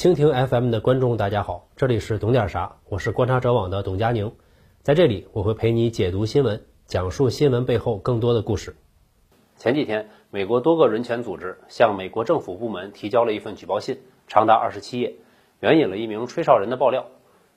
[0.00, 4.32] 蜻蜓 FM 的观众，大家好，这里是懂点啥，我是观察者网的董佳宁，
[4.80, 8.74] 在这里我会陪你解读新闻，讲述新闻背后更多的故事。
[9.58, 15.16] 前几天，美国多个人权组织向美国政府部门提交了一份举报信，长达二十七页，
[15.60, 17.04] 援引了一名吹哨人的爆料：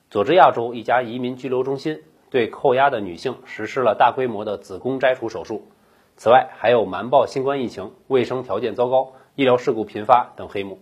[0.10, 5.70] 佐治亚州一家移民拘留中心对扣押的女性实施了大规模的子宫摘除手术，
[6.18, 10.80] 此外还有瞒报新冠疫情、卫生条件糟糕、医疗事故频发等黑幕。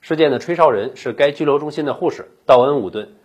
[0.00, 3.16] 事件的吹哨人是该拘留中心的护士道恩·伍顿。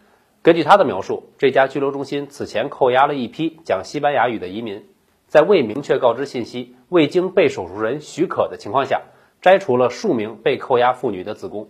[0.42, 4.86] 根据他的描述，这家拘留中心此前扣押了一批讲西班牙语的移民，
[5.28, 9.04] 在未明确告知信息、未经被手术人许可的情况下，
[9.42, 11.70] 摘除了数名被扣押妇女的子宫。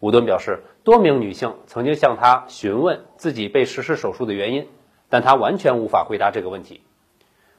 [0.00, 4.68] 伍顿表示，多名女性曾经向他询问自己被实施手术的原因，
[5.08, 6.82] 但他完全无法回答这个问题。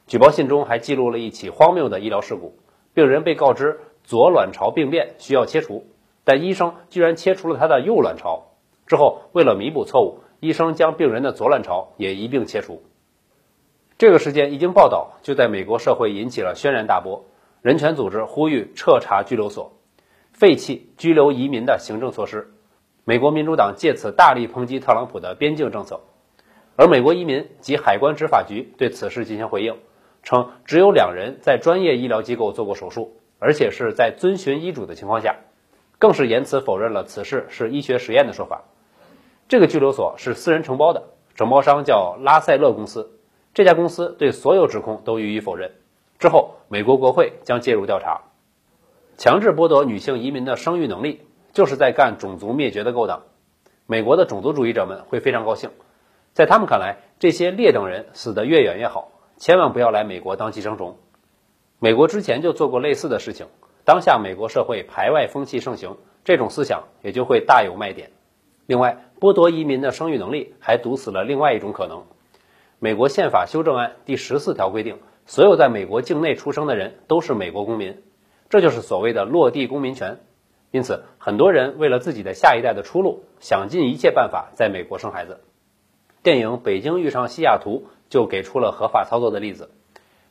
[0.05, 2.57] 举报信中还记录了一起荒谬的医疗事故：
[2.93, 5.87] 病人被告知左卵巢病变需要切除。
[6.27, 8.47] 但医生居然切除了他的右卵巢，
[8.85, 12.83] 之后为了弥补错误，医生将病人的左卵巢也一并切除。
[13.97, 17.23] 这个事件一经报道，就在美国社会引起了轩然大波。
[17.61, 19.71] 人权组织呼吁彻查拘留所，
[20.33, 22.51] 废弃拘留移民的行政措施。
[23.05, 26.01] 美国民主党借此大力抨击特朗普的边境政策，
[26.75, 29.77] 而美国移民及海关执法局对此事进行回应，
[30.23, 35.37] 称只有两人在专业医疗机构做过手术，而且是在遵循医嘱的情况下。
[35.99, 38.63] 更是言辞否认了此事是医学实验的说法。
[39.47, 41.03] 这个拘留所是私人承包的，
[41.35, 43.11] 承包商叫拉塞勒公司。
[43.53, 45.71] 这家公司对所有指控都予以否认。
[46.19, 48.21] 之后，美国国会将介入调查。
[49.17, 51.21] 强制剥夺女性移民的生育能力，
[51.53, 53.23] 就是在干种族灭绝的勾当。
[53.87, 55.71] 美国的种族主义者们会非常高兴，
[56.33, 60.97] 在他们看来，这些劣等人死得越远越好，千万不要来美国当寄生虫。
[61.79, 63.47] 美国之前就做过类似的事情。
[63.87, 68.11] 当下美国社会排外风气盛行，这种思想也就会大有卖点。
[68.65, 72.03] 另外，剥夺移民的生育能力还堵死了另外一种可能。
[72.79, 78.03] 美国宪法修正案第十四条规定，所有在美国境内出生的人都是美国公民，
[78.49, 80.19] 这就是所谓的落地公民权。
[80.71, 85.39] 因此，很多人为了自己的下一代的出路，想尽一切办法在美国生孩子。
[86.23, 89.69] 电影《北京遇上西雅图》就给出了合法操作的例子。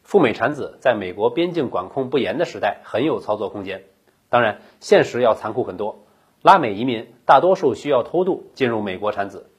[0.06, 3.82] 赴美产子在美国边境管控不严的时代很有操作空间，
[4.28, 6.04] 当然现实要残酷很多。
[6.42, 9.50] 拉美移民大多数需要偷渡进入美国产子，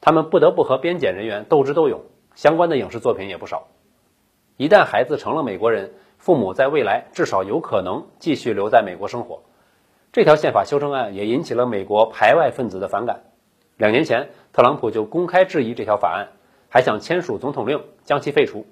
[0.00, 2.02] 他们不得不和边检人员斗智斗勇，
[2.36, 3.66] 相关的影视作品也不少。
[4.56, 9.42] 一旦孩子成了美国人，父母在未来至少有可能继续留在美国生活。
[10.12, 13.24] 这条宪法修正案也引起了美国排外分子的反感。
[13.76, 16.28] 两年前，特朗普就公开质疑这条法案，
[16.68, 18.64] 还想签署总统令将其废除。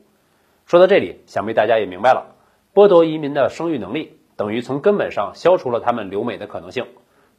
[0.67, 2.35] 说到这里，想必大家也明白了，
[2.75, 6.85] 剥夺移民的生育能力，等于从根本上消除了他们留美的可能性，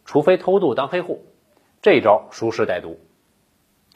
[0.06, 1.26] 除非偷渡当黑户。
[1.82, 2.98] 这一招熟视歹毒。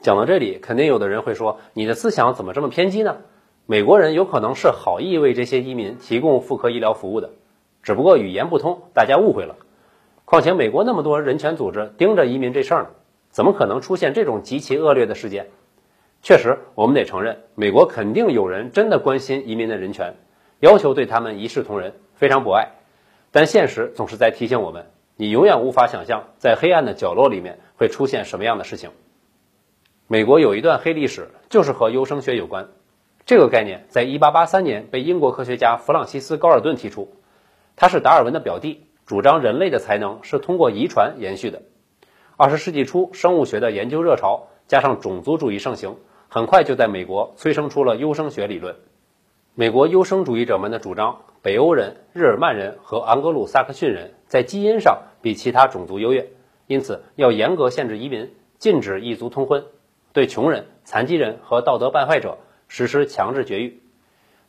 [0.02, 3.20] 讲到这里，肯定有的人会说，你的思想怎么这么偏激呢？
[3.66, 7.30] 美国人有可能是好意为这些移民提供妇科医疗服务的，
[7.82, 9.56] 只不过语言不通，大家误会了。
[10.26, 12.90] 况且美国那么多人权组织盯着移民这事儿呢，
[13.30, 15.48] 怎么可能出现这种极其恶劣的事件？
[16.24, 20.14] 确实，我们得承认，美国肯定有人真的关心移民的人权，
[20.60, 22.70] 要求对他们一视同仁，非常博爱。
[23.32, 28.92] 但现实总是在提醒我们，你永远无法想象在黑暗的角落里面会出现什么样的事情。
[30.06, 32.68] 美国有一段黑历史，就是和优生学有关。
[33.26, 37.16] 这个概念在1883年被英国科学家弗朗西斯·高尔顿提出，
[37.76, 41.64] 他是达尔文的表弟，主张人类的才能是通过遗传延续的。
[42.38, 45.98] 20世纪初，生物学的研究热潮加上种族主义盛行。
[46.34, 48.78] 很快就在美国催生出了优生学理论。
[49.54, 56.30] 美国优生主义者们的主张，北欧人、日耳曼人和昂格鲁萨克逊人在基因上比其他种族优越，
[56.68, 59.66] 因此要严格限制移民，禁止异族通婚，
[60.14, 62.38] 对穷人、残疾人和道德败坏者
[62.70, 63.82] 实施强制绝育。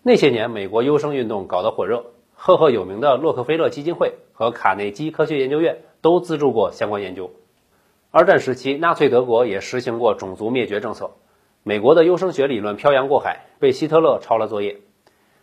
[0.05, 7.33] 那些年，美国优生运动搞得火热，赫赫有名的洛克菲勒基金会和卡内基科学研究院都资助过相关研究。
[8.13, 11.11] 二战时期，纳粹德国也实行过种族灭绝政策。
[11.65, 14.79] 美国的优生学理论漂洋过海，被希特勒抄了作业。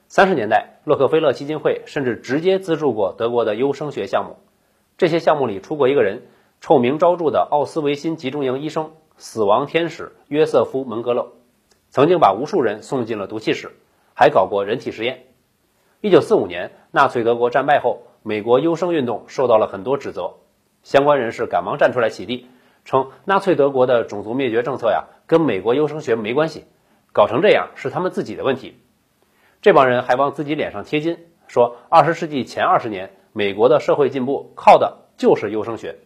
[0.10, 4.36] 三十年代，洛克菲勒基金会甚至直接资助过德国的优生学项目。
[4.98, 6.24] 这些项目里出过一个人，
[6.60, 11.32] 臭名昭著的奥斯维辛集中营医生、死亡天使约瑟夫·门格勒，
[11.90, 13.72] 曾经把无数人送进了毒气室，
[14.14, 15.24] 还搞过人体实验。
[16.02, 20.34] 一九四五年，纳粹德国战败后，美国优生运动受到了很多指责，
[20.84, 22.46] 相关人士赶忙站出来起立。
[22.90, 26.66] 称纳粹德国的种族灭绝政策呀，跟美国优生学没关系，
[27.14, 28.80] 搞成这样是他们自己的问题。
[29.62, 36.00] 这帮人还往自己脸上贴金，说二十世纪前二十年美国的社会进步靠的就是优生学。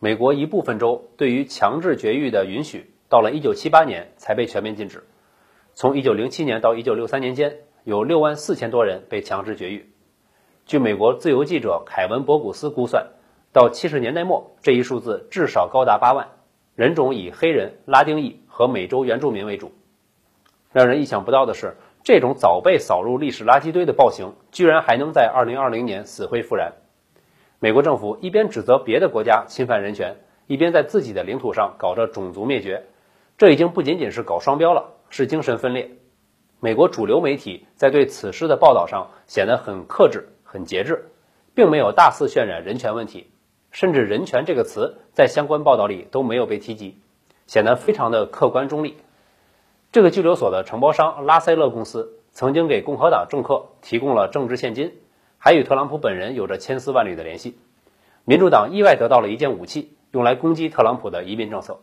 [0.00, 5.04] 美国一部分州对于强制绝育的允许，到了一九七八年才被全面禁止。
[5.72, 9.88] 从一九零七年到一九六三年间，有六万四千多人被强制绝育。
[10.64, 13.10] 据美国自由记者凯文·博古斯估算，
[13.56, 16.28] 到70年代末，这一数字至少高达8万。
[16.74, 19.72] 人种以黑人、拉丁裔和美洲原住民为主。
[20.72, 21.74] 让人意想不到的是，
[22.04, 26.70] 这种早被扫入历史垃圾堆的暴行，居然还能在2020年死灰复燃。
[27.58, 30.14] 美国政府一边指责别的国家侵犯人权，
[30.46, 32.84] 一边在自己的领土上搞着种族灭绝，
[33.38, 35.90] 这已经不仅仅是搞双标了，是精神分裂。
[36.60, 41.02] 美国主流媒体在对此事的报道上显得很克制、很节制，
[41.54, 43.30] 并没有大肆渲染人权问题。
[43.76, 46.96] 甚至“人权”这个词在相关报道里都没有被提及，
[47.46, 48.96] 显得非常的客观中立。
[49.92, 54.94] 这个拘留所的承包商拉塞勒公司曾经给共和党政客提供了政治现金，
[55.36, 57.58] 还与特朗普本人有着千丝万缕的联系。
[58.24, 61.80] 民主党意外得到了一件武器，用来攻击特朗普的移民政策。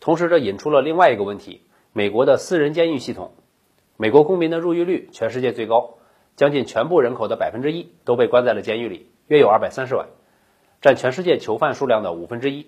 [0.00, 1.60] 同时，这引出了另外一个问题：
[1.92, 3.30] 美国的私人监狱系统。
[3.96, 5.94] 美国公民的入狱率全世界最高，
[6.34, 10.08] 将近全部人口的百分之一都被关在了监狱里，约有二百三十万。
[10.84, 12.66] 占全世界囚犯数量的五分之一，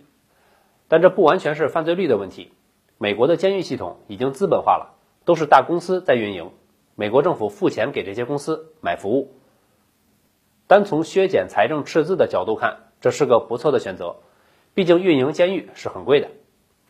[0.89, 2.51] 但这不完全是犯罪率的问题。
[2.97, 4.97] 美国的监狱系统已经资本化了，
[5.27, 6.51] 都是大公司在运营，
[6.95, 9.35] 美国政府付钱给这些公司买服务。
[10.67, 14.17] 单从削减财政赤字的角度看，这是个不错的选择。
[14.73, 16.31] 毕竟运营监狱是很贵的，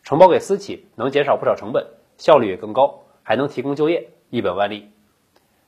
[0.03, 4.89] 承包给私企能减少不少成本，效率也更高，还能提供就业，一本万利。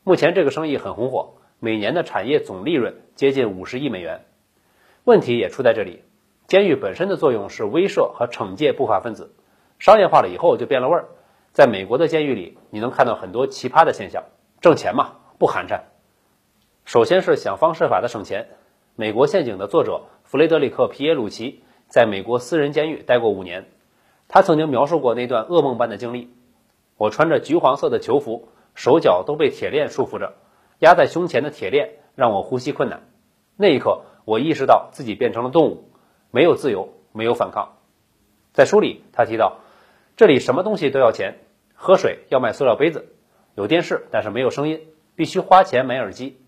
[0.06, 4.24] 目前这个生意很红火，每年的产业总利润接近五十亿美元。
[5.10, 6.04] 问题也出在这里，
[6.46, 9.34] 监狱本身的作用是威慑和惩戒不法分子，
[9.80, 11.08] 商业化了以后就变了味儿。
[11.52, 14.26] 在美国的监狱里，你能看到很多奇葩的现象，
[14.62, 15.82] 挣钱嘛，不寒碜。
[16.86, 18.50] 首先是想方设法的省钱。
[18.96, 23.66] 美国陷阱的作者弗雷德里克皮耶鲁奇在美国私人监狱待过五年，
[24.28, 26.30] 他曾经描述过那段噩梦般的经历：
[26.98, 30.36] 我穿着橘黄色的囚服，手脚都被铁链束缚着，
[30.78, 33.10] 压在胸前的铁链让我呼吸困难。
[33.58, 34.04] 那一刻。
[34.30, 35.90] 我意识到自己变成了动物，
[36.30, 37.78] 没有自由，没有反抗。
[38.54, 39.58] 在书里，他提到，
[40.18, 41.40] 这里什么东西都要钱，
[41.74, 43.08] 喝水要买塑料杯子，
[43.56, 44.82] 有电视但是没有声音，
[45.16, 46.40] 必须花钱买耳机。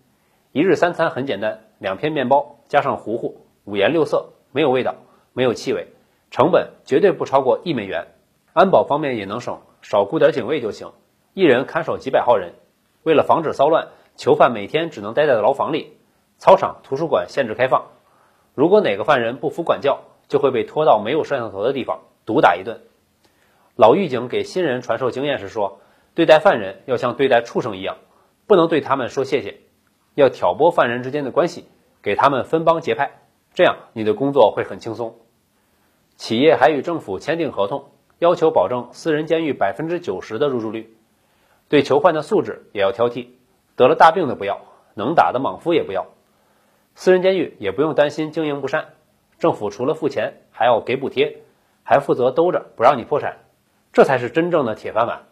[0.52, 4.94] 一日三餐很简单，两片面包加上糊糊，五颜六色，没有味道，
[5.32, 5.88] 没有气味，
[6.30, 8.06] 成本绝对不超过一美元。
[8.52, 10.92] 安保方面也能省，少雇点警卫就行，
[11.34, 12.52] 一人看守几百号人。
[13.02, 15.96] 为了防止骚乱，囚犯每天只能待在牢房里。
[16.42, 17.92] 操场、图书馆限制开放。
[18.56, 22.80] 如果哪个犯人不服管教，就会被拖到没有摄像头的地方毒打一顿。
[23.76, 25.78] 老狱警给新人传授经验时说
[26.16, 27.98] ：“对待犯人要像对待畜生一样，
[28.48, 29.60] 不能对他们说谢谢，
[30.16, 31.68] 要挑拨犯人之间的关系，
[32.02, 33.20] 给他们分帮结派，
[33.54, 35.14] 这样你的工作会很轻松。”
[36.18, 37.84] 企业还与政府签订合同，
[38.18, 40.92] 要求保证私人监狱百分之九十的入住率。
[41.68, 43.28] 对囚犯的素质也要挑剔，
[43.76, 44.62] 得了大病的不要，
[44.96, 46.08] 能打的莽夫也不要。
[46.94, 48.88] 私人监狱也不用担心经营不善，
[49.38, 51.38] 政府除了付钱，还要给补贴，
[51.82, 53.38] 还负责兜着不让你破产，
[53.92, 55.22] 这才是真正的铁饭碗。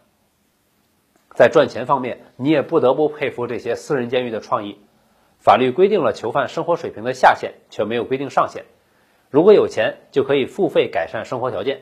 [1.33, 4.79] 在赚钱方面，你也不得不佩服这些私人监狱的创意。
[5.37, 8.65] 法律规定了囚犯生活水平的下限，却没有规定上限。
[9.29, 11.81] 如果有钱，就可以付费改善生活条件，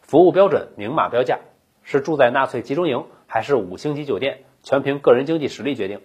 [0.00, 1.40] 服务标准明码标价，
[1.82, 6.00] 是住在纳粹集中营还是五星级酒店，全凭个人经济实力决定。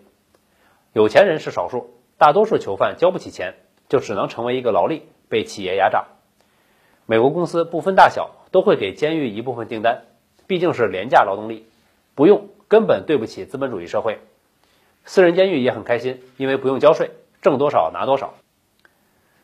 [0.94, 1.94] 有钱人是少数。
[2.18, 3.54] 大多数囚犯交不起钱，
[3.90, 6.06] 就只能成为一个劳力，被企业压榨。
[7.06, 10.06] 美国公司不分大小都会给监狱一部分订单，
[10.48, 11.68] 毕竟是廉价劳动力，
[12.16, 14.20] 不用根本对不起资本主义社会。
[15.06, 18.34] 私人监狱也很开心，因为不用交税，挣多少拿多少。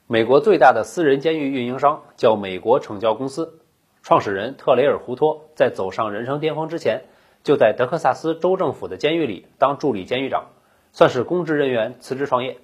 [0.08, 3.60] 美国最大的私人监狱运营商叫美国惩教公司，
[4.02, 7.04] 创始人特雷尔胡托在走上人生巅峰之前，
[7.44, 10.48] 就在德克萨斯州政府的监狱里当助理监狱长。
[10.94, 12.58] 算是公职人员辞职创业，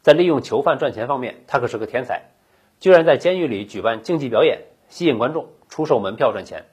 [0.00, 2.22] 在利用囚犯赚钱方面，他可是个天才，
[2.78, 6.64] 居然在监狱里举办竞技表演，吸引观众，出售门票赚钱。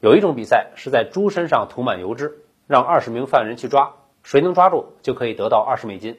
[0.00, 6.18] 有一种比赛是在猪身上涂满油脂，让二十名犯人去抓，谁能抓住就可以得到二十美金。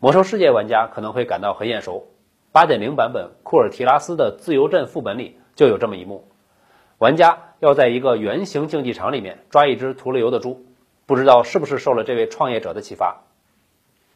[0.00, 2.08] 魔兽世界玩家可能会感到很眼熟，
[2.50, 6.26] 八点零版本库尔提拉斯的自由镇副本里就有这么一幕，
[6.98, 10.66] 玩家要在一个圆形竞技场里面抓一只涂了油的猪。
[11.10, 13.24] 不知道是不是受了这位创业者的启发，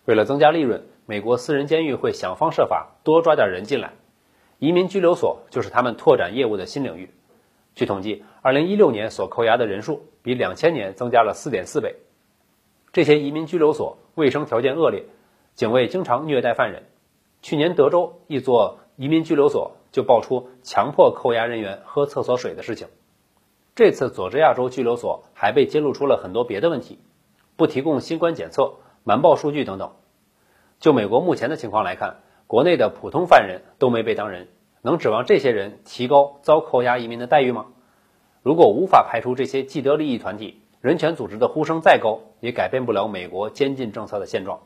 [0.04, 3.94] 为了增加利润，美国私人监狱会想方设法多抓点人进来。
[4.60, 7.10] 移民拘留所就是他们拓展业务的新领域。
[7.74, 11.96] 据统计，2016年所扣押的人数比2000年增加了4.4倍。
[12.92, 15.04] 这些移民拘留所卫生条件恶劣，
[15.56, 16.84] 警卫经常虐待犯人。
[17.42, 22.86] 去年德州一座移民拘留所就爆出强迫扣押人员喝厕所水的事情。
[23.76, 27.00] 这次佐治亚州拘留所还被揭露出了很多别的问题，
[27.56, 29.90] 不提供新冠检测、瞒报数据等等。
[30.78, 34.46] 就美国目前的情况来看，国内的普通犯人都没被当人，
[34.80, 37.66] 能指望这些人提高遭扣押移民的待遇吗？
[38.44, 44.60] 如果无法排除这些既得利益团体，人权组织的呼声再高，也改变不了美国监禁政策的现状。